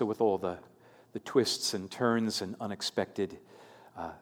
[0.00, 0.56] so, with all the,
[1.12, 3.36] the twists and turns and unexpected
[3.98, 4.12] uh,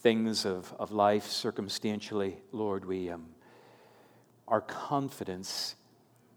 [0.00, 3.26] things of, of life circumstantially, Lord, we, um,
[4.48, 5.74] our confidence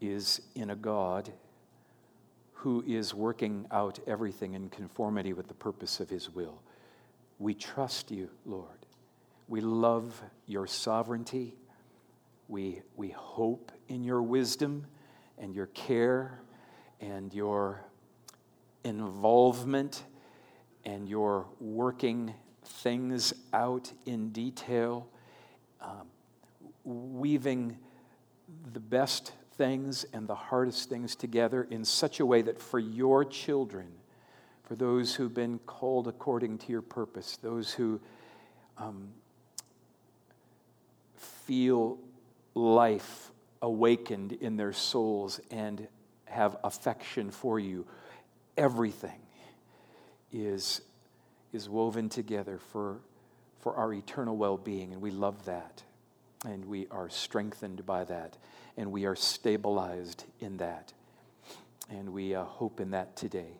[0.02, 1.32] is in a God
[2.52, 6.60] who is working out everything in conformity with the purpose of his will.
[7.38, 8.84] We trust you, Lord.
[9.48, 11.54] We love your sovereignty.
[12.48, 14.84] We, we hope in your wisdom
[15.38, 16.42] and your care
[17.00, 17.86] and your
[18.84, 20.04] involvement
[20.84, 22.34] and your working
[22.64, 25.08] things out in detail,
[25.80, 26.06] um,
[26.84, 27.76] weaving
[28.72, 33.24] the best things and the hardest things together in such a way that for your
[33.24, 33.86] children,
[34.64, 38.00] for those who've been called according to your purpose, those who
[38.78, 39.08] um,
[41.16, 41.98] feel
[42.54, 43.30] life
[43.62, 45.86] awakened in their souls and
[46.24, 47.86] have affection for you,
[48.56, 49.20] everything
[50.32, 50.80] is,
[51.52, 53.00] is woven together for,
[53.60, 55.82] for our eternal well being, and we love that.
[56.44, 58.38] And we are strengthened by that,
[58.76, 60.92] and we are stabilized in that.
[61.90, 63.58] And we uh, hope in that today.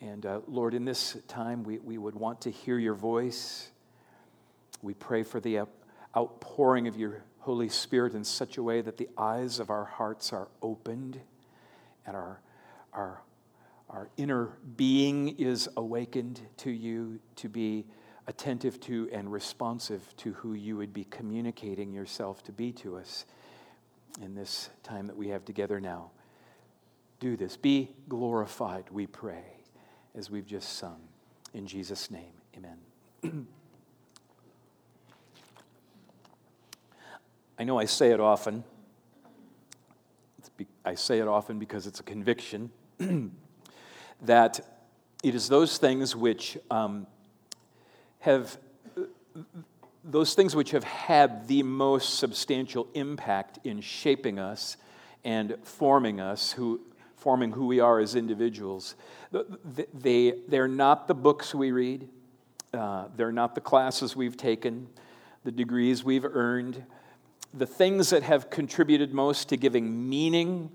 [0.00, 3.68] And uh, Lord, in this time, we, we would want to hear your voice.
[4.82, 5.66] We pray for the
[6.16, 10.32] outpouring of your Holy Spirit in such a way that the eyes of our hearts
[10.32, 11.20] are opened
[12.06, 12.40] and our,
[12.92, 13.20] our,
[13.94, 17.86] our inner being is awakened to you to be
[18.26, 23.24] attentive to and responsive to who you would be communicating yourself to be to us
[24.20, 26.10] in this time that we have together now.
[27.20, 27.56] Do this.
[27.56, 29.44] Be glorified, we pray,
[30.16, 31.00] as we've just sung.
[31.52, 32.78] In Jesus' name, amen.
[37.58, 38.64] I know I say it often.
[40.56, 42.70] Be, I say it often because it's a conviction
[44.22, 44.60] that
[45.22, 47.06] it is those things which um,
[48.20, 48.58] have
[50.04, 54.76] those things which have had the most substantial impact in shaping us
[55.24, 56.80] and forming us who
[57.16, 58.96] forming who we are as individuals.
[59.94, 62.06] They, they're not the books we read.
[62.74, 64.88] Uh, they're not the classes we've taken
[65.44, 66.82] the degrees we've earned.
[67.52, 70.70] The things that have contributed most to giving meaning,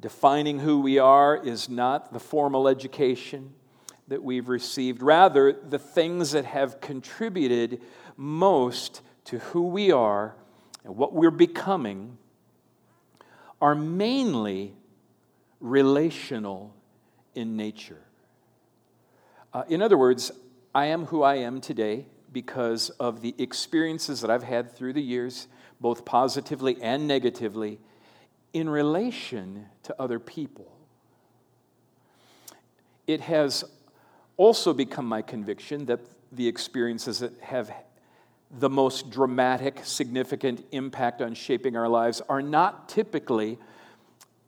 [0.00, 3.54] defining who we are, is not the formal education
[4.08, 5.02] that we've received.
[5.02, 7.80] Rather, the things that have contributed
[8.16, 10.36] most to who we are
[10.84, 12.16] and what we're becoming
[13.60, 14.74] are mainly
[15.60, 16.74] relational
[17.34, 18.02] in nature.
[19.52, 20.30] Uh, in other words,
[20.74, 25.02] I am who I am today because of the experiences that I've had through the
[25.02, 25.48] years
[25.80, 27.78] both positively and negatively,
[28.52, 30.70] in relation to other people.
[33.06, 33.64] It has
[34.36, 36.00] also become my conviction that
[36.32, 37.72] the experiences that have
[38.50, 43.58] the most dramatic, significant impact on shaping our lives are not typically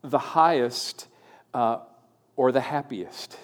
[0.01, 1.07] the highest
[1.53, 1.79] uh,
[2.35, 3.37] or the happiest.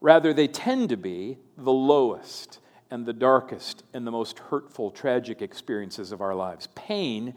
[0.00, 2.58] Rather, they tend to be the lowest
[2.90, 6.68] and the darkest and the most hurtful, tragic experiences of our lives.
[6.74, 7.34] Pain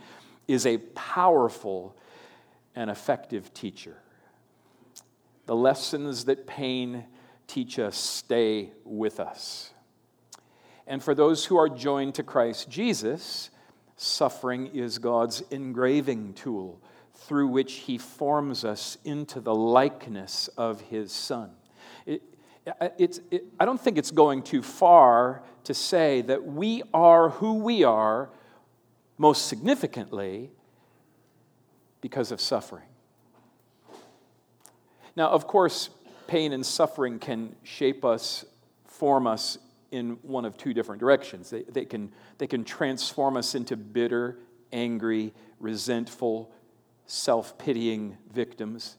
[0.48, 1.96] is a powerful
[2.76, 3.98] and effective teacher.
[5.46, 7.06] The lessons that pain
[7.48, 9.72] teach us stay with us.
[10.88, 13.50] And for those who are joined to Christ Jesus,
[13.96, 16.82] suffering is God's engraving tool
[17.14, 21.52] through which he forms us into the likeness of his Son.
[22.06, 27.56] It's, it, I don't think it's going too far to say that we are who
[27.56, 28.30] we are,
[29.24, 30.52] most significantly,
[32.02, 32.90] because of suffering.
[35.16, 35.90] Now, of course,
[36.28, 38.44] pain and suffering can shape us,
[38.86, 39.58] form us
[39.92, 41.50] in one of two different directions.
[41.50, 44.40] They, they, can, they can transform us into bitter,
[44.74, 46.52] angry, resentful,
[47.06, 48.98] self pitying victims,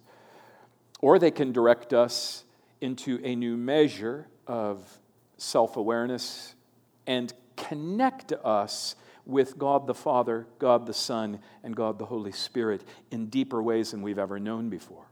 [1.03, 2.44] or they can direct us
[2.81, 4.99] into a new measure of
[5.37, 6.55] self awareness
[7.06, 12.85] and connect us with God the Father, God the Son, and God the Holy Spirit
[13.11, 15.06] in deeper ways than we've ever known before.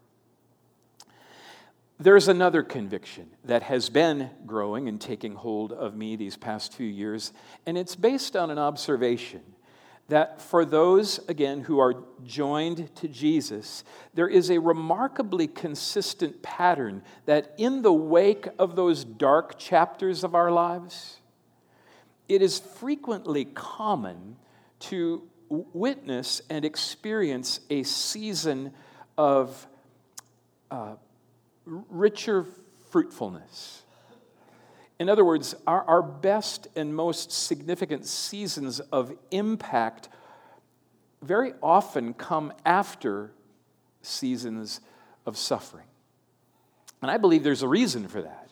[1.98, 6.86] There's another conviction that has been growing and taking hold of me these past few
[6.86, 7.32] years,
[7.64, 9.42] and it's based on an observation
[10.08, 17.02] that for those, again, who are joined to Jesus, there is a remarkably consistent pattern
[17.24, 21.21] that in the wake of those dark chapters of our lives,
[22.28, 24.36] it is frequently common
[24.80, 28.72] to witness and experience a season
[29.18, 29.66] of
[30.70, 30.94] uh,
[31.66, 32.46] richer
[32.90, 33.82] fruitfulness.
[34.98, 40.08] In other words, our, our best and most significant seasons of impact
[41.20, 43.32] very often come after
[44.02, 44.80] seasons
[45.26, 45.86] of suffering.
[47.00, 48.48] And I believe there's a reason for that.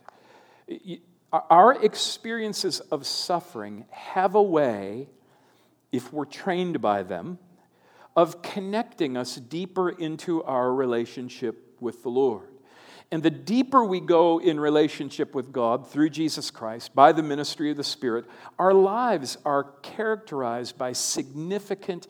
[1.32, 5.08] Our experiences of suffering have a way,
[5.92, 7.38] if we're trained by them,
[8.16, 12.48] of connecting us deeper into our relationship with the Lord.
[13.12, 17.70] And the deeper we go in relationship with God through Jesus Christ, by the ministry
[17.70, 18.24] of the Spirit,
[18.58, 22.06] our lives are characterized by significant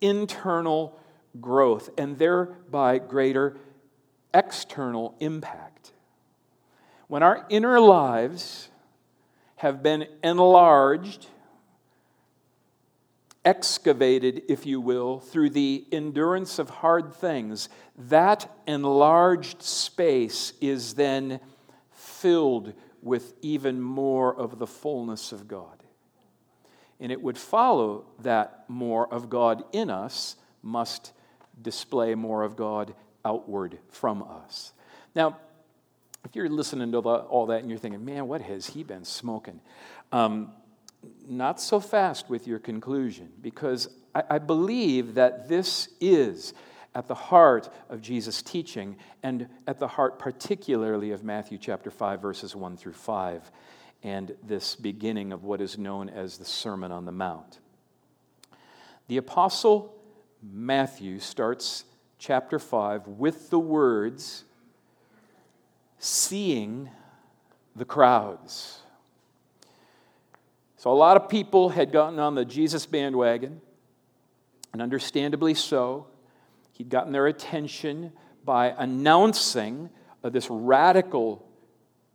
[0.00, 0.98] internal
[1.40, 3.56] growth and thereby greater
[4.32, 5.77] external impact.
[7.08, 8.68] When our inner lives
[9.56, 11.26] have been enlarged,
[13.44, 21.40] excavated, if you will, through the endurance of hard things, that enlarged space is then
[21.90, 25.82] filled with even more of the fullness of God.
[27.00, 31.12] And it would follow that more of God in us must
[31.62, 32.94] display more of God
[33.24, 34.72] outward from us.
[35.14, 35.38] Now,
[36.28, 39.60] if you're listening to all that and you're thinking, man, what has he been smoking?
[40.12, 40.52] Um,
[41.26, 46.52] not so fast with your conclusion, because I, I believe that this is
[46.94, 52.20] at the heart of Jesus' teaching and at the heart, particularly, of Matthew chapter 5,
[52.20, 53.50] verses 1 through 5,
[54.02, 57.60] and this beginning of what is known as the Sermon on the Mount.
[59.06, 59.94] The Apostle
[60.42, 61.84] Matthew starts
[62.18, 64.44] chapter 5 with the words,
[65.98, 66.90] seeing
[67.76, 68.80] the crowds.
[70.76, 73.60] So, a lot of people had gotten on the Jesus bandwagon,
[74.72, 76.06] and understandably so.
[76.72, 78.12] He'd gotten their attention
[78.44, 79.90] by announcing
[80.22, 81.44] this radical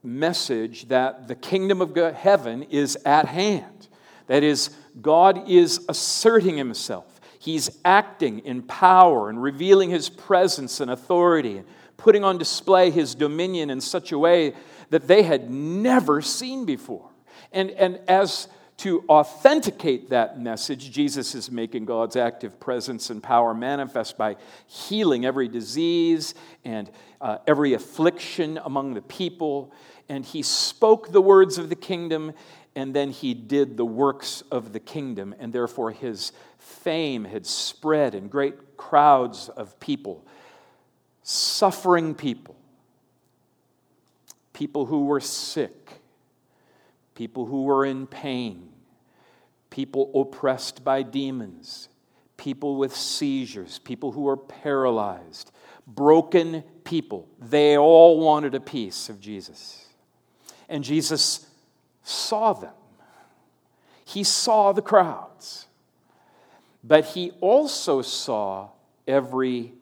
[0.04, 3.88] message that the kingdom of heaven is at hand.
[4.28, 4.70] That is,
[5.02, 7.20] God is asserting himself.
[7.40, 11.64] He's acting in power and revealing his presence and authority,
[11.98, 14.54] putting on display his dominion in such a way
[14.90, 17.10] that they had never seen before.
[17.52, 18.48] And, and as
[18.78, 24.36] to authenticate that message, Jesus is making God's active presence and power manifest by
[24.68, 26.34] healing every disease
[26.66, 26.90] and
[27.22, 29.72] uh, every affliction among the people.
[30.10, 32.34] And he spoke the words of the kingdom,
[32.76, 35.36] and then he did the works of the kingdom.
[35.40, 40.26] And therefore, his fame had spread, and great crowds of people,
[41.24, 42.56] suffering people,
[44.54, 45.84] people who were sick
[47.16, 48.70] people who were in pain,
[49.70, 51.90] people oppressed by demons,
[52.38, 55.52] people with seizures, people who were paralyzed,
[55.86, 57.28] broken people.
[57.40, 59.88] They all wanted a piece of Jesus.
[60.70, 61.48] And Jesus
[62.04, 62.74] saw them.
[64.06, 65.68] He saw the crowds.
[66.84, 68.70] But he also saw
[69.08, 69.74] every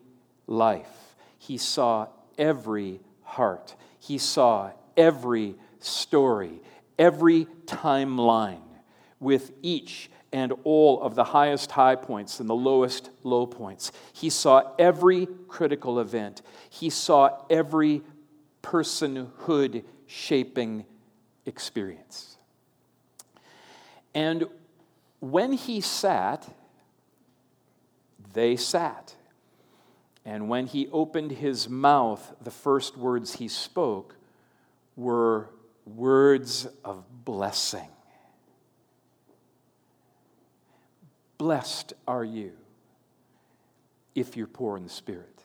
[0.45, 1.00] life.
[1.41, 2.07] He saw
[2.38, 3.75] every heart.
[3.99, 6.61] He saw every story
[7.01, 8.61] every timeline
[9.19, 13.91] with each and all of the highest high points and the lowest low points.
[14.13, 18.04] He saw every critical event, he saw every
[18.61, 20.85] personhood shaping
[21.47, 22.37] experience.
[24.13, 24.45] And
[25.19, 26.47] when he sat,
[28.33, 29.16] they sat.
[30.25, 34.16] And when he opened his mouth, the first words he spoke
[34.95, 35.49] were
[35.85, 37.90] words of blessing.
[41.37, 42.51] Blessed are you
[44.13, 45.44] if you're poor in the spirit.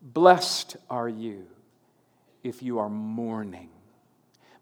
[0.00, 1.46] Blessed are you
[2.44, 3.70] if you are mourning.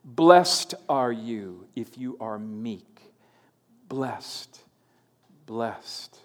[0.03, 3.13] Blessed are you if you are meek.
[3.89, 4.61] Blessed,
[5.45, 6.19] blessed,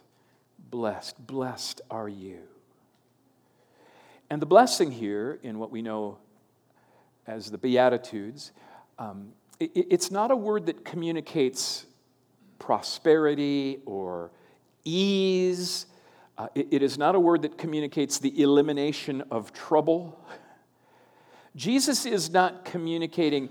[0.70, 2.40] blessed, blessed are you.
[4.30, 6.18] And the blessing here, in what we know
[7.26, 8.52] as the Beatitudes,
[9.00, 11.86] um, it, it's not a word that communicates
[12.60, 14.32] prosperity or
[14.86, 15.88] ease.
[16.38, 20.24] Uh, it, it is not a word that communicates the elimination of trouble.
[21.56, 23.50] Jesus is not communicating,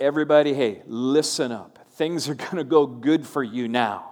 [0.00, 1.78] everybody, hey, listen up.
[1.92, 4.07] Things are going to go good for you now.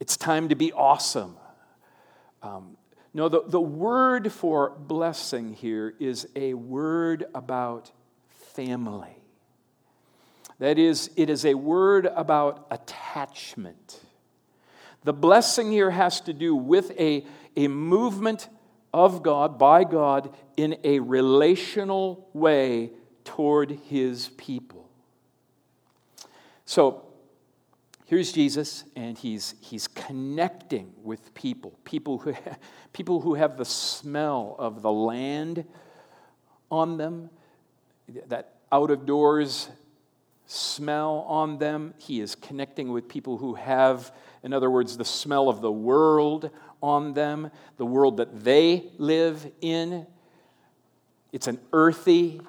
[0.00, 1.36] It's time to be awesome.
[2.42, 2.78] Um,
[3.12, 7.90] no, the, the word for blessing here is a word about
[8.54, 9.16] family.
[10.58, 14.00] That is, it is a word about attachment.
[15.04, 17.26] The blessing here has to do with a,
[17.56, 18.48] a movement
[18.92, 22.90] of God, by God, in a relational way
[23.24, 24.88] toward his people.
[26.64, 27.04] So
[28.10, 32.34] here's Jesus, and he's, he's connecting with people, people who,
[32.92, 35.64] people who have the smell of the land
[36.72, 37.30] on them,
[38.26, 39.68] that out of doors
[40.46, 41.94] smell on them.
[41.98, 44.12] He is connecting with people who have,
[44.42, 46.50] in other words, the smell of the world
[46.82, 50.04] on them, the world that they live in.
[51.30, 52.40] It's an earthy,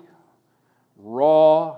[0.98, 1.78] raw,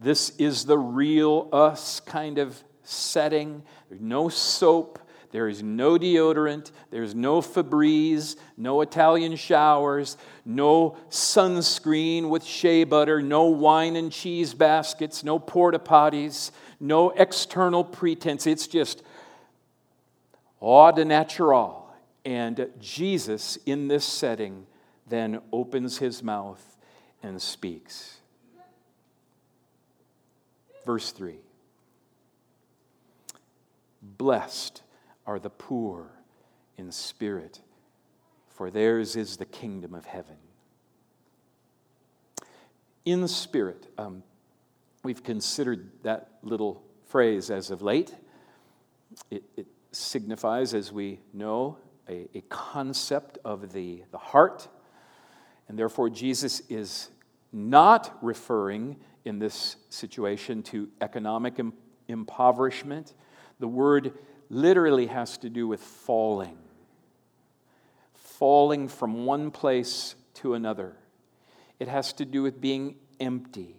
[0.00, 3.62] this is the real us kind of setting.
[3.88, 4.98] There's no soap,
[5.32, 13.22] there is no deodorant, there's no Febreze, no Italian showers, no sunscreen with shea butter,
[13.22, 18.46] no wine and cheese baskets, no porta potties, no external pretense.
[18.46, 19.02] It's just
[20.60, 21.90] au de natural.
[22.24, 24.66] And Jesus, in this setting,
[25.08, 26.76] then opens his mouth
[27.22, 28.18] and speaks.
[30.84, 31.36] Verse 3
[34.02, 34.82] Blessed
[35.26, 36.10] are the poor
[36.76, 37.60] in spirit,
[38.48, 40.36] for theirs is the kingdom of heaven.
[43.04, 44.22] In spirit, um,
[45.04, 48.14] we've considered that little phrase as of late.
[49.30, 51.78] It, it signifies, as we know,
[52.08, 54.68] a, a concept of the, the heart,
[55.68, 57.10] and therefore Jesus is
[57.52, 61.60] not referring in this situation to economic
[62.08, 63.14] impoverishment.
[63.62, 64.18] The word
[64.50, 66.58] literally has to do with falling,
[68.12, 70.96] falling from one place to another.
[71.78, 73.76] It has to do with being empty.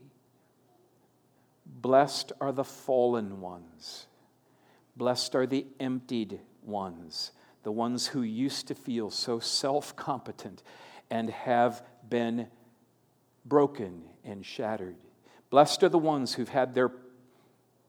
[1.66, 4.08] Blessed are the fallen ones.
[4.96, 10.64] Blessed are the emptied ones the ones who used to feel so self competent
[11.10, 12.48] and have been
[13.44, 14.96] broken and shattered.
[15.50, 16.94] Blessed are the ones who've had their,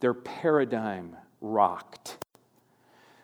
[0.01, 2.17] their paradigm rocked,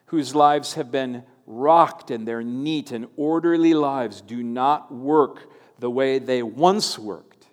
[0.07, 5.91] whose lives have been rocked and their neat and orderly lives do not work the
[5.91, 7.47] way they once worked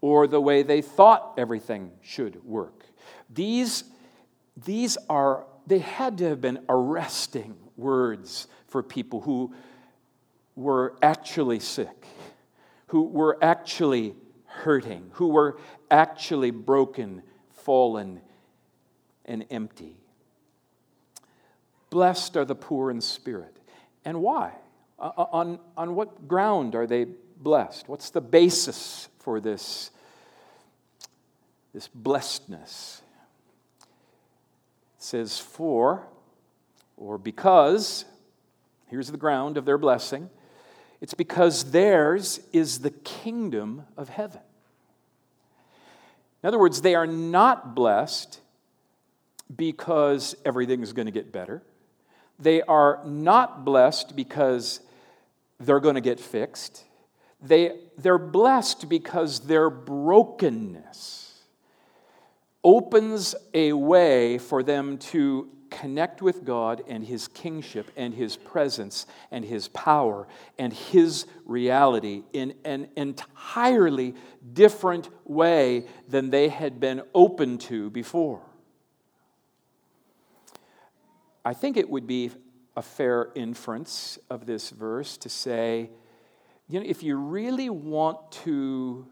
[0.00, 2.84] or the way they thought everything should work.
[3.32, 3.84] These,
[4.64, 9.54] these are, they had to have been arresting words for people who
[10.54, 12.06] were actually sick,
[12.88, 14.14] who were actually
[14.46, 15.58] hurting, who were
[15.90, 18.20] actually broken, fallen,
[19.26, 19.96] and empty.
[21.96, 23.56] Blessed are the poor in spirit.
[24.04, 24.52] And why?
[24.98, 27.06] Uh, uh, on, on what ground are they
[27.38, 27.88] blessed?
[27.88, 29.90] What's the basis for this,
[31.72, 33.00] this blessedness?
[33.80, 33.88] It
[34.98, 36.06] says, For
[36.98, 38.04] or because,
[38.88, 40.28] here's the ground of their blessing,
[41.00, 44.42] it's because theirs is the kingdom of heaven.
[46.42, 48.38] In other words, they are not blessed
[49.56, 51.62] because everything is going to get better.
[52.38, 54.80] They are not blessed because
[55.58, 56.84] they're going to get fixed.
[57.40, 61.42] They, they're blessed because their brokenness
[62.64, 69.06] opens a way for them to connect with God and His kingship and His presence
[69.30, 70.26] and His power
[70.58, 74.14] and His reality in an entirely
[74.52, 78.42] different way than they had been open to before.
[81.46, 82.32] I think it would be
[82.76, 85.90] a fair inference of this verse to say,
[86.68, 89.06] you know, if you really want to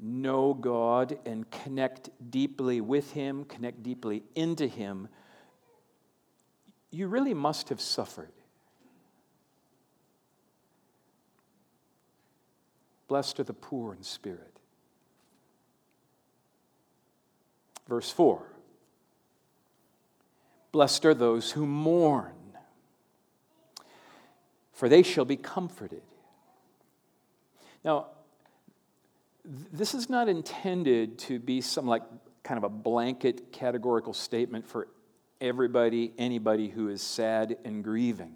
[0.00, 5.06] know God and connect deeply with Him, connect deeply into Him,
[6.90, 8.32] you really must have suffered.
[13.06, 14.58] Blessed are the poor in spirit.
[17.86, 18.51] Verse 4
[20.72, 22.32] Blessed are those who mourn,
[24.72, 26.02] for they shall be comforted.
[27.84, 28.06] Now,
[29.44, 32.02] this is not intended to be some like
[32.42, 34.88] kind of a blanket categorical statement for
[35.40, 38.34] everybody, anybody who is sad and grieving.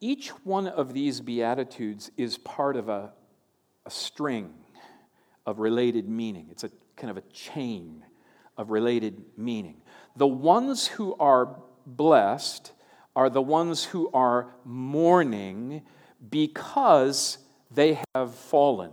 [0.00, 3.12] Each one of these Beatitudes is part of a,
[3.86, 4.52] a string
[5.46, 6.48] of related meaning.
[6.50, 8.04] It's a kind of a chain
[8.62, 9.82] of related meaning.
[10.16, 12.72] The ones who are blessed
[13.14, 15.82] are the ones who are mourning
[16.30, 17.38] because
[17.70, 18.92] they have fallen.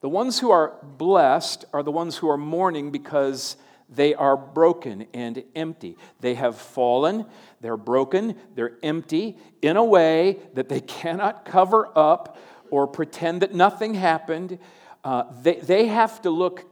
[0.00, 3.56] The ones who are blessed are the ones who are mourning because
[3.88, 5.96] they are broken and empty.
[6.20, 7.26] They have fallen,
[7.60, 12.38] they're broken, they're empty in a way that they cannot cover up
[12.70, 14.58] or pretend that nothing happened.
[15.04, 16.64] Uh, they, they have to look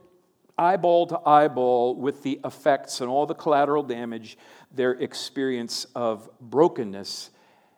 [0.57, 4.37] eyeball to eyeball with the effects and all the collateral damage
[4.71, 7.29] their experience of brokenness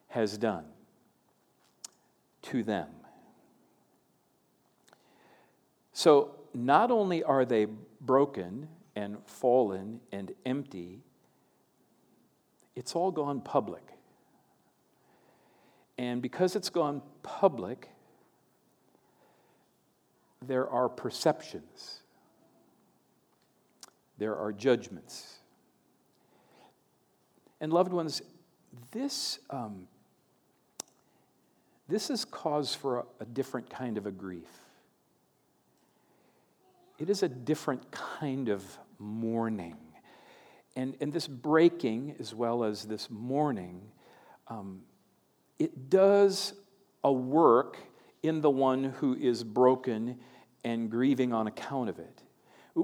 [0.07, 0.65] has done
[2.41, 2.87] to them.
[5.93, 7.67] So, not only are they
[8.01, 11.01] broken and fallen and empty,
[12.75, 13.83] it's all gone public.
[15.97, 17.89] And because it's gone public,
[20.41, 21.98] there are perceptions,
[24.19, 25.39] there are judgments.
[27.61, 28.21] And, loved ones,
[28.91, 29.87] this, um,
[31.87, 34.49] this is cause for a, a different kind of a grief.
[36.99, 38.63] It is a different kind of
[38.99, 39.77] mourning.
[40.75, 43.81] And, and this breaking, as well as this mourning,
[44.47, 44.81] um,
[45.57, 46.53] it does
[47.03, 47.77] a work
[48.21, 50.19] in the one who is broken
[50.63, 52.21] and grieving on account of it.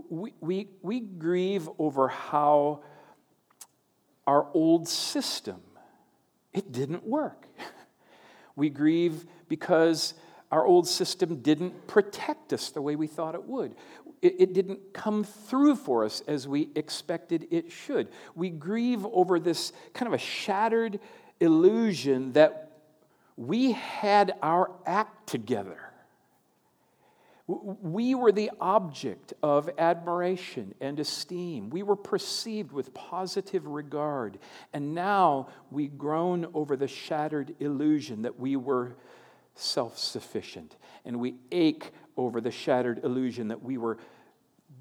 [0.10, 2.84] We, we, we grieve over how
[4.28, 5.62] our old system,
[6.54, 7.48] it didn't work.
[8.58, 10.14] We grieve because
[10.52, 13.76] our old system didn't protect us the way we thought it would.
[14.22, 18.08] It, it, didn't come through for us as we expected it should.
[18.34, 21.00] We grieve over this kind of a shattered
[21.42, 22.72] illusion that
[23.36, 25.85] we had our act together.
[27.48, 31.70] We were the object of admiration and esteem.
[31.70, 34.40] We were perceived with positive regard.
[34.74, 38.96] And now we groan over the shattered illusion that we were
[39.54, 40.76] self sufficient.
[41.06, 44.00] And we ache over the shattered illusion that we were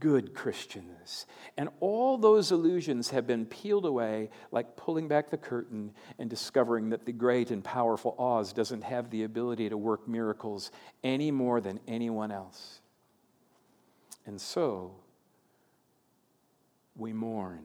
[0.00, 1.26] good Christians.
[1.56, 6.90] And all those illusions have been peeled away, like pulling back the curtain and discovering
[6.90, 10.70] that the great and powerful Oz doesn't have the ability to work miracles
[11.02, 12.80] any more than anyone else.
[14.26, 14.96] And so,
[16.96, 17.64] we mourn.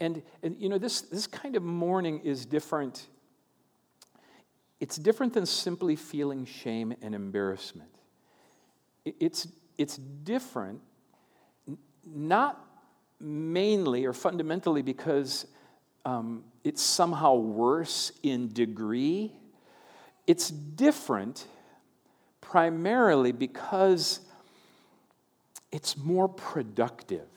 [0.00, 3.06] And, and you know, this, this kind of mourning is different.
[4.80, 7.90] It's different than simply feeling shame and embarrassment.
[9.04, 9.48] It's
[9.78, 10.80] it's different,
[12.04, 12.62] not
[13.20, 15.46] mainly or fundamentally because
[16.04, 19.32] um, it's somehow worse in degree.
[20.26, 21.46] It's different
[22.40, 24.20] primarily because
[25.70, 27.28] it's more productive.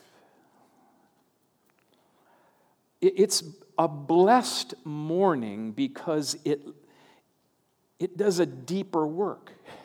[3.01, 3.43] It's
[3.77, 6.61] a blessed mourning because it,
[7.99, 9.51] it does a deeper work.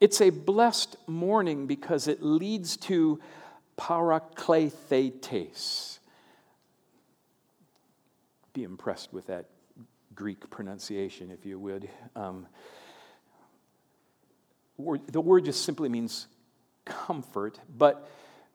[0.00, 3.20] It's a blessed mourning because it leads to
[3.78, 5.98] paraklethetes.
[8.52, 9.46] Be impressed with that
[10.14, 11.88] Greek pronunciation, if you would.
[12.14, 12.46] Um,
[14.78, 16.26] the word just simply means
[16.84, 18.08] comfort, but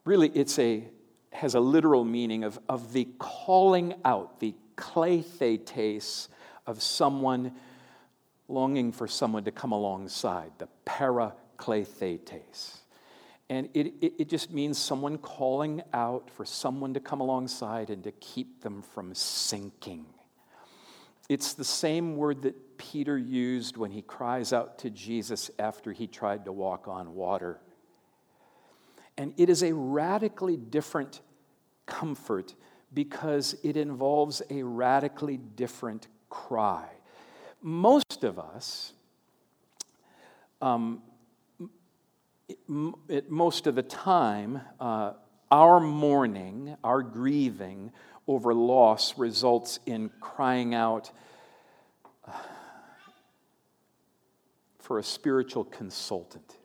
[0.04, 0.84] really it's a
[1.32, 6.28] has a literal meaning of, of the calling out, the klethetes
[6.66, 7.52] of someone
[8.52, 12.78] longing for someone to come alongside, the paraklethetes.
[13.48, 18.04] And it, it, it, just means someone calling out for someone to come alongside and
[18.04, 20.06] to keep them from sinking.
[21.28, 26.06] It's the same word that Peter used when he cries out to Jesus after he
[26.06, 27.60] tried to walk on water.
[29.18, 31.20] And it is a radically different
[31.84, 32.54] comfort
[32.94, 36.88] because it involves a radically different cry
[37.62, 38.92] most of us,
[40.60, 41.02] um,
[42.48, 42.58] it,
[43.08, 45.12] it, most of the time, uh,
[45.50, 47.92] our mourning, our grieving
[48.26, 51.10] over loss results in crying out
[52.26, 52.32] uh,
[54.78, 56.56] for a spiritual consultant.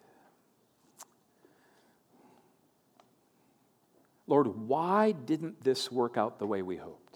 [4.27, 7.06] Lord, why didn't this work out the way we hoped?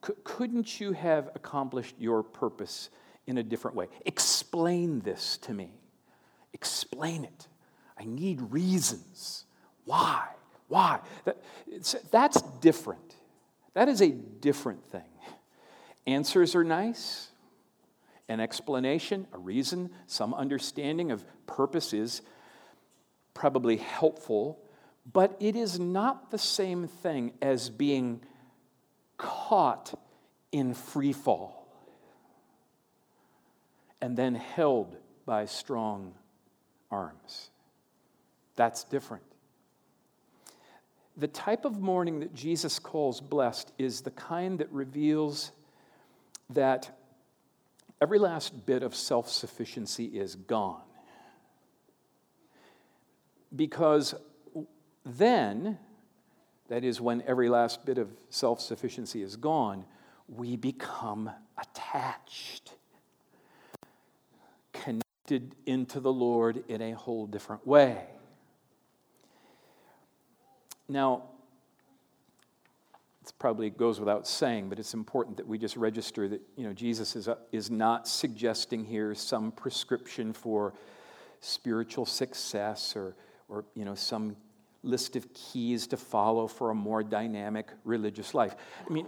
[0.00, 2.90] Couldn't you have accomplished your purpose
[3.26, 3.88] in a different way?
[4.06, 5.72] Explain this to me.
[6.52, 7.48] Explain it.
[7.98, 9.44] I need reasons.
[9.84, 10.26] Why?
[10.68, 11.00] Why?
[11.24, 11.38] That,
[12.10, 13.16] that's different.
[13.74, 15.02] That is a different thing.
[16.06, 17.28] Answers are nice.
[18.28, 22.22] An explanation, a reason, some understanding of purpose is
[23.34, 24.58] probably helpful,
[25.12, 28.20] but it is not the same thing as being
[29.20, 29.92] caught
[30.50, 31.68] in free fall
[34.00, 36.14] and then held by strong
[36.90, 37.50] arms.
[38.56, 39.24] That's different.
[41.16, 45.52] the type of mourning that Jesus calls blessed is the kind that reveals
[46.48, 46.98] that
[48.00, 50.80] every last bit of self sufficiency is gone.
[53.54, 54.14] Because
[55.04, 55.78] then,
[56.70, 59.84] that is, when every last bit of self sufficiency is gone,
[60.28, 61.28] we become
[61.60, 62.74] attached,
[64.72, 68.04] connected into the Lord in a whole different way.
[70.88, 71.24] Now,
[73.24, 76.72] it probably goes without saying, but it's important that we just register that you know,
[76.72, 80.72] Jesus is, is not suggesting here some prescription for
[81.40, 83.16] spiritual success or,
[83.48, 84.36] or you know, some
[84.82, 88.54] list of keys to follow for a more dynamic religious life.
[88.88, 89.06] I mean,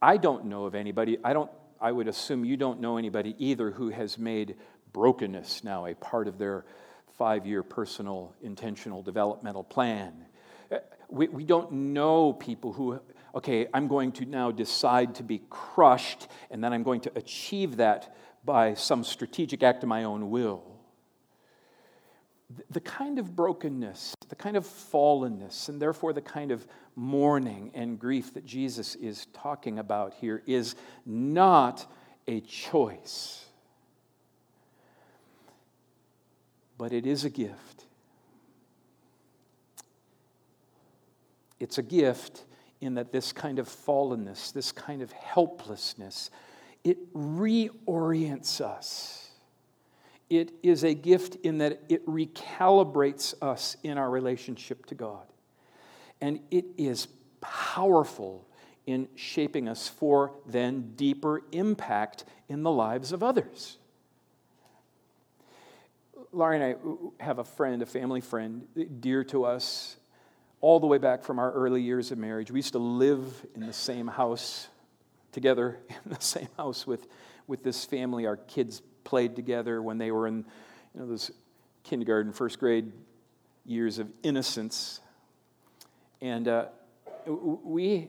[0.00, 3.70] I don't know of anybody, I, don't, I would assume you don't know anybody either
[3.70, 4.56] who has made
[4.92, 6.64] brokenness now a part of their
[7.16, 10.26] five year personal intentional developmental plan.
[10.70, 13.00] Uh, we, we don't know people who
[13.34, 17.78] okay, I'm going to now decide to be crushed, and then I'm going to achieve
[17.78, 20.62] that by some strategic act of my own will.
[22.70, 27.98] The kind of brokenness, the kind of fallenness, and therefore the kind of mourning and
[27.98, 30.74] grief that Jesus is talking about here is
[31.06, 31.86] not
[32.26, 33.46] a choice,
[36.78, 37.86] but it is a gift.
[41.60, 42.44] It's a gift
[42.80, 46.30] in that this kind of fallenness, this kind of helplessness,
[46.82, 49.23] it reorients us.
[50.30, 55.26] It is a gift in that it recalibrates us in our relationship to God.
[56.20, 57.08] And it is
[57.40, 58.46] powerful
[58.86, 63.78] in shaping us for then deeper impact in the lives of others.
[66.32, 66.64] Laurie and
[67.20, 68.66] I have a friend, a family friend,
[69.00, 69.96] dear to us,
[70.60, 72.50] all the way back from our early years of marriage.
[72.50, 74.68] We used to live in the same house
[75.30, 77.06] together, in the same house with,
[77.46, 78.26] with this family.
[78.26, 80.44] Our kids played together when they were in
[80.94, 81.30] you know, those
[81.84, 82.92] kindergarten, first grade
[83.64, 85.00] years of innocence.
[86.20, 86.66] And uh,
[87.26, 88.08] we,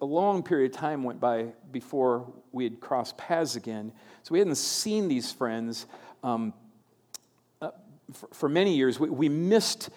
[0.00, 3.92] a long period of time went by before we had crossed paths again.
[4.22, 5.86] So we hadn't seen these friends
[6.22, 6.52] um,
[7.60, 7.70] uh,
[8.12, 8.98] for, for, many years.
[8.98, 9.90] We, we missed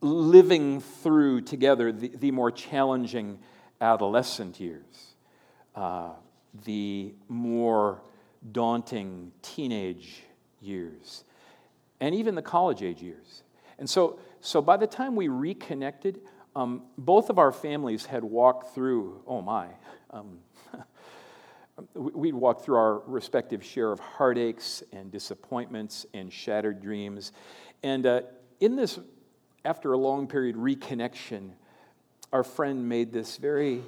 [0.00, 3.38] living through together the, the more challenging
[3.80, 5.14] adolescent years,
[5.74, 6.10] uh,
[6.64, 8.00] the more
[8.52, 10.22] daunting teenage
[10.60, 11.24] years,
[12.00, 13.42] and even the college age years.
[13.78, 16.20] And so, so by the time we reconnected,
[16.54, 19.68] um, both of our families had walked through, oh my,
[20.10, 20.38] um,
[21.94, 27.32] we'd walked through our respective share of heartaches and disappointments and shattered dreams.
[27.82, 28.22] And uh,
[28.60, 28.98] in this
[29.66, 31.50] after a long period reconnection,
[32.32, 33.82] our friend made this very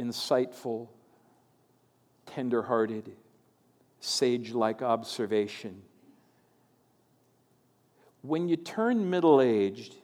[0.00, 0.88] insightful,
[2.34, 3.10] tender-hearted,
[4.00, 5.82] sage-like observation.
[8.22, 9.94] When you turn middle-aged,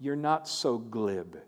[0.00, 1.38] you're not so glib.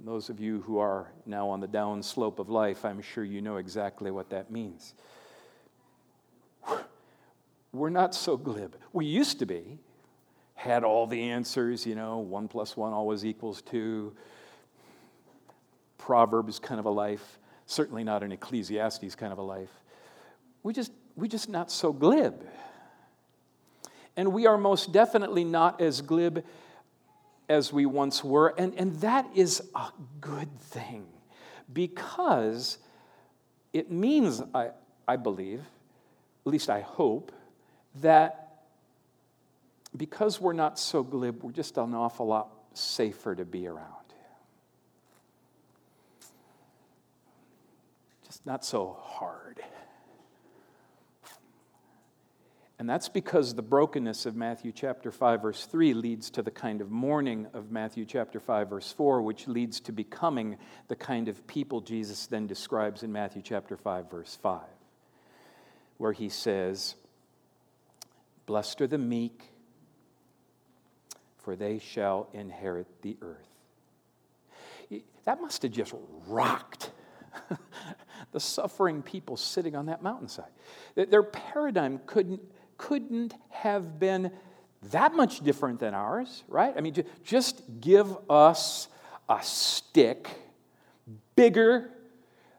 [0.00, 3.40] Those of you who are now on the down slope of life, I'm sure you
[3.40, 4.94] know exactly what that means
[7.76, 8.76] we're not so glib.
[8.92, 9.78] We used to be,
[10.54, 14.14] had all the answers, you know, one plus one always equals two.
[16.06, 19.72] Proverbs kind of a life, certainly not an Ecclesiastes kind of a life.
[20.62, 22.46] We just, we just not so glib.
[24.16, 26.44] And we are most definitely not as glib
[27.48, 28.54] as we once were.
[28.56, 29.88] And, and that is a
[30.20, 31.06] good thing
[31.72, 32.78] because
[33.72, 34.70] it means, I,
[35.08, 35.58] I believe,
[36.46, 37.32] at least I hope,
[37.96, 38.62] that
[39.96, 43.90] because we're not so glib, we're just an awful lot safer to be around.
[48.26, 49.60] Just not so hard.
[52.78, 56.82] And that's because the brokenness of Matthew chapter 5, verse 3 leads to the kind
[56.82, 61.46] of mourning of Matthew chapter 5, verse 4, which leads to becoming the kind of
[61.46, 64.60] people Jesus then describes in Matthew chapter 5, verse 5,
[65.96, 66.96] where he says,
[68.44, 69.42] Blessed are the meek,
[71.38, 73.48] for they shall inherit the earth.
[75.24, 75.94] That must have just
[76.28, 76.90] rocked
[78.36, 80.50] the suffering people sitting on that mountainside.
[80.94, 82.42] Their paradigm couldn't,
[82.76, 84.30] couldn't have been
[84.90, 86.74] that much different than ours, right?
[86.76, 88.88] I mean, just give us
[89.26, 90.28] a stick
[91.34, 91.88] bigger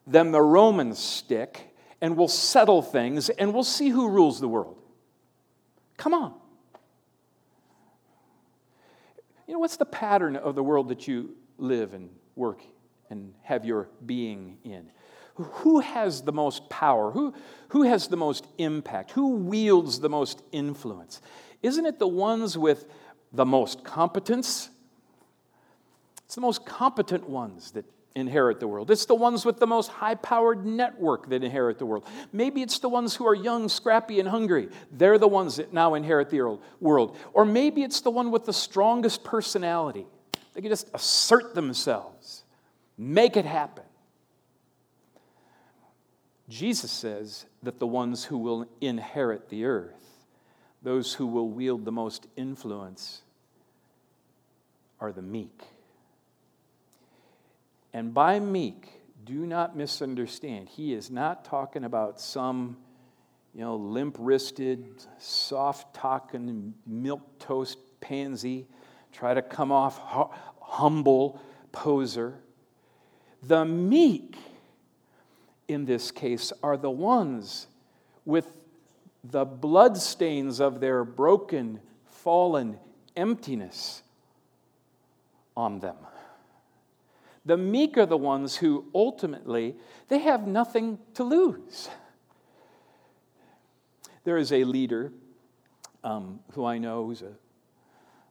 [0.08, 4.80] than the Roman stick, and we'll settle things and we'll see who rules the world.
[5.96, 6.34] Come on.
[9.46, 12.64] you know, what's the pattern of the world that you live and work
[13.12, 14.90] and have your being in?
[15.38, 17.12] Who has the most power?
[17.12, 17.34] Who,
[17.70, 19.12] who has the most impact?
[19.12, 21.22] Who wields the most influence?
[21.62, 22.88] Isn't it the ones with
[23.32, 24.70] the most competence?
[26.26, 28.90] It's the most competent ones that inherit the world.
[28.90, 32.06] It's the ones with the most high powered network that inherit the world.
[32.34, 34.70] Maybe it's the ones who are young, scrappy, and hungry.
[34.92, 37.16] They're the ones that now inherit the world.
[37.34, 40.08] Or maybe it's the one with the strongest personality.
[40.54, 42.44] They can just assert themselves,
[42.98, 43.84] make it happen.
[46.50, 50.26] Jesus says that the ones who will inherit the earth,
[50.82, 53.22] those who will wield the most influence,
[55.00, 55.62] are the meek.
[57.94, 58.88] And by meek,
[59.26, 60.70] do not misunderstand.
[60.70, 62.78] He is not talking about some,
[63.54, 64.86] you know, limp wristed,
[65.20, 68.68] soft talking, milk toast pansy,
[69.12, 70.00] try to come off
[70.62, 72.36] humble poser.
[73.44, 74.38] The meek
[75.68, 77.68] in this case are the ones
[78.26, 78.58] with
[79.24, 82.78] the bloodstains of their broken, fallen
[83.16, 84.04] emptiness
[85.56, 85.98] on them.
[87.46, 89.76] The meek are the ones who ultimately
[90.10, 91.90] they have nothing to lose.
[94.24, 95.14] There is a leader
[96.04, 97.24] um, who I know a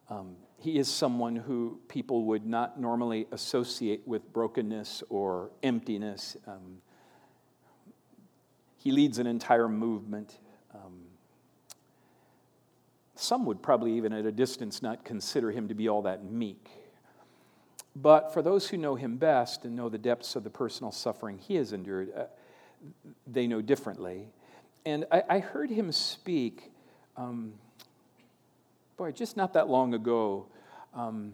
[0.09, 6.37] um, he is someone who people would not normally associate with brokenness or emptiness.
[6.47, 6.79] Um,
[8.87, 10.39] he leads an entire movement.
[10.73, 10.93] Um,
[13.17, 16.69] some would probably, even at a distance, not consider him to be all that meek.
[17.97, 21.39] But for those who know him best and know the depths of the personal suffering
[21.39, 22.27] he has endured, uh,
[23.27, 24.29] they know differently.
[24.85, 26.71] And I, I heard him speak,
[27.17, 27.55] um,
[28.97, 30.47] boy, just not that long ago.
[30.95, 31.33] Um,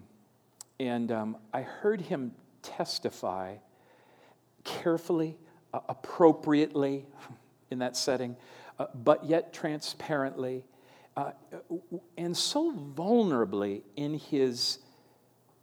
[0.80, 3.56] and um, I heard him testify
[4.64, 5.36] carefully,
[5.74, 7.04] uh, appropriately,
[7.72, 8.36] in that setting,
[8.78, 10.64] uh, but yet transparently,
[11.16, 11.32] uh,
[12.16, 14.78] and so vulnerably in his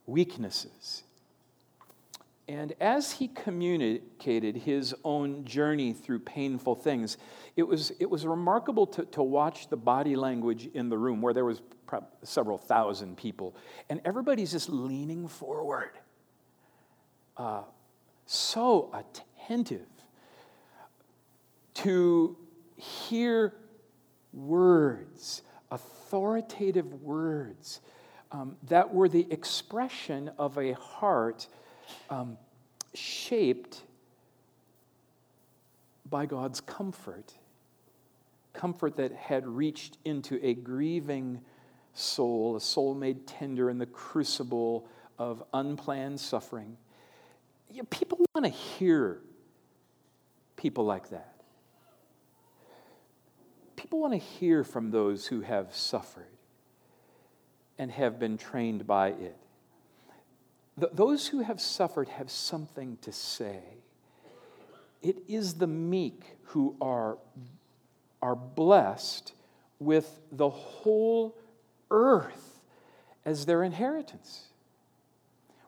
[0.05, 1.03] weaknesses.
[2.47, 7.17] And as he communicated his own journey through painful things,
[7.55, 11.33] it was, it was remarkable to, to watch the body language in the room where
[11.33, 11.61] there was
[12.23, 13.55] several thousand people,
[13.89, 15.91] and everybody's just leaning forward,
[17.37, 17.61] uh,
[18.25, 19.87] so attentive
[21.83, 22.37] to
[22.77, 23.53] hear
[24.33, 27.81] words, authoritative words,
[28.31, 31.47] um, that were the expression of a heart
[32.09, 32.37] um,
[32.93, 33.81] shaped
[36.09, 37.33] by God's comfort.
[38.53, 41.41] Comfort that had reached into a grieving
[41.93, 44.87] soul, a soul made tender in the crucible
[45.17, 46.77] of unplanned suffering.
[47.89, 49.19] people want to hear
[50.55, 51.28] people like that.
[53.79, 56.27] People want to hear from those who have suffered
[57.77, 59.37] and have been trained by it.
[60.77, 63.61] Th- those who have suffered have something to say.
[65.01, 67.19] It is the meek who are,
[68.21, 69.31] are blessed
[69.79, 71.37] with the whole
[71.89, 72.59] earth
[73.23, 74.49] as their inheritance.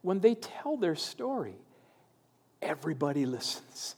[0.01, 1.55] When they tell their story,
[2.61, 3.95] everybody listens.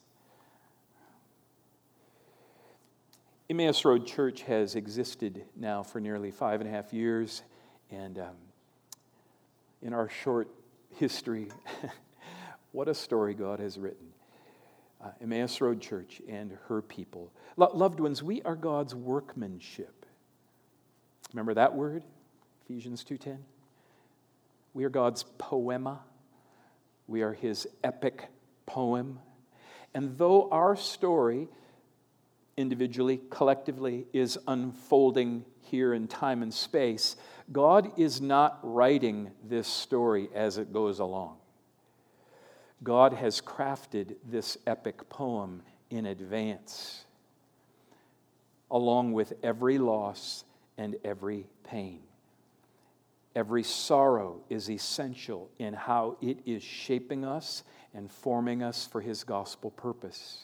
[3.49, 7.43] Emmaus Road Church has existed now for nearly five and a half years,
[7.91, 8.35] and um,
[9.81, 10.47] in our short
[10.95, 11.49] history,
[12.71, 14.07] what a story God has written.
[15.03, 17.33] Uh, Emmaus Road Church and her people.
[17.57, 20.05] Lo- loved ones, we are God's workmanship.
[21.33, 22.05] Remember that word?
[22.63, 23.39] Ephesians 2:10.
[24.73, 25.99] We are God's poema.
[27.07, 28.29] We are his epic
[28.65, 29.19] poem.
[29.93, 31.49] And though our story
[32.57, 37.15] individually, collectively, is unfolding here in time and space,
[37.51, 41.37] God is not writing this story as it goes along.
[42.83, 47.05] God has crafted this epic poem in advance,
[48.69, 50.43] along with every loss
[50.77, 51.99] and every pain.
[53.35, 57.63] Every sorrow is essential in how it is shaping us
[57.93, 60.43] and forming us for His gospel purpose.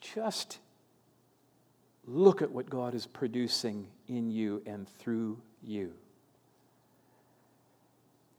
[0.00, 0.58] Just
[2.06, 5.92] look at what God is producing in you and through you.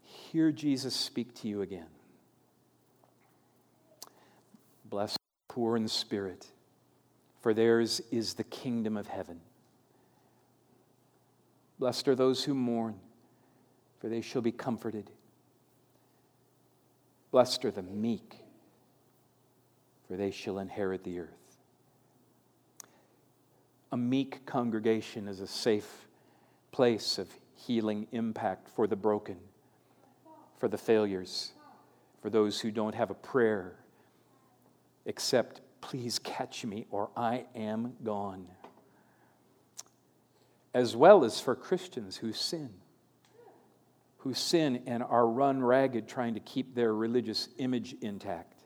[0.03, 1.87] Hear Jesus speak to you again.
[4.85, 6.47] Blessed are the poor in spirit,
[7.41, 9.39] for theirs is the kingdom of heaven.
[11.79, 12.95] Blessed are those who mourn,
[13.99, 15.09] for they shall be comforted.
[17.31, 18.35] Blessed are the meek,
[20.07, 21.40] for they shall inherit the earth.
[23.91, 26.07] A meek congregation is a safe
[26.71, 29.37] place of healing impact for the broken,
[30.57, 31.51] for the failures,
[32.21, 33.75] for those who don't have a prayer
[35.05, 38.47] except, please catch me or I am gone.
[40.73, 42.69] As well as for Christians who sin,
[44.19, 48.61] who sin and are run ragged trying to keep their religious image intact.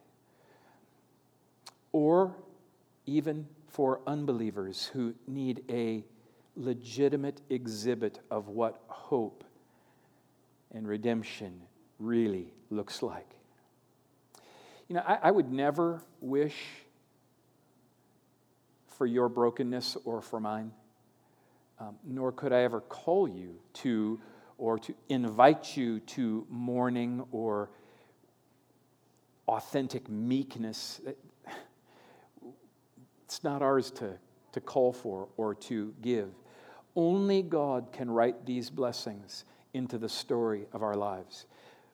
[1.91, 2.35] Or
[3.05, 6.01] even for unbelievers who need a
[6.55, 9.43] legitimate exhibit of what hope
[10.73, 11.61] and redemption
[11.99, 13.27] really looks like.
[14.88, 16.55] You know, I, I, would never wish
[18.88, 20.71] for your brokenness or for mine,
[21.77, 24.21] um, nor could I ever call you to
[24.57, 27.71] or to invite you to mourning or
[29.49, 31.01] authentic meekness.
[33.25, 34.13] It's not ours to,
[34.53, 36.29] to call for or to give.
[36.95, 41.45] Only God can write these blessings into the story of our lives.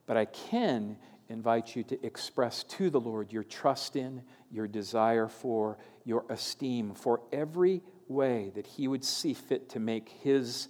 [0.05, 0.97] But I can
[1.29, 6.93] invite you to express to the Lord your trust in, your desire for, your esteem
[6.93, 10.67] for every way that He would see fit to make His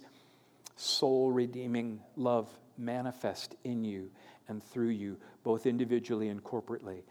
[0.76, 2.48] soul redeeming love
[2.78, 4.10] manifest in you
[4.48, 7.02] and through you, both individually and corporately,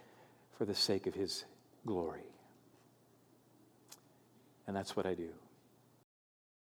[0.57, 1.45] for the sake of His
[1.85, 2.30] glory.
[4.71, 5.27] And that's what I do.